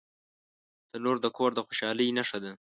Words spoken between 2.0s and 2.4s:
نښه